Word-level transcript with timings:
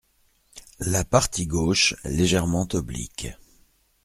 La 0.79 1.03
partie 1.05 1.45
gauche 1.45 1.95
légèrement 2.05 2.67
oblique. 2.73 3.27